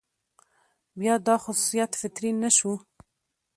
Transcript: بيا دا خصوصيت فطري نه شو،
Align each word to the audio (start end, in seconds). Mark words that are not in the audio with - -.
بيا 0.99 1.15
دا 1.25 1.35
خصوصيت 1.43 1.91
فطري 2.01 2.31
نه 2.41 2.49
شو، 2.57 2.71